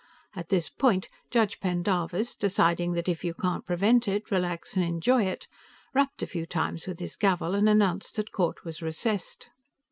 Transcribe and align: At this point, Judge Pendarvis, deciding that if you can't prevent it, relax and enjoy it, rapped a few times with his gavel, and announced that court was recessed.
At 0.35 0.49
this 0.49 0.67
point, 0.67 1.09
Judge 1.29 1.59
Pendarvis, 1.59 2.35
deciding 2.35 2.93
that 2.93 3.07
if 3.07 3.23
you 3.23 3.35
can't 3.35 3.63
prevent 3.67 4.07
it, 4.07 4.31
relax 4.31 4.75
and 4.75 4.83
enjoy 4.83 5.25
it, 5.25 5.45
rapped 5.93 6.23
a 6.23 6.25
few 6.25 6.47
times 6.47 6.87
with 6.87 6.97
his 6.97 7.15
gavel, 7.15 7.53
and 7.53 7.69
announced 7.69 8.15
that 8.15 8.31
court 8.31 8.65
was 8.65 8.81
recessed. 8.81 9.51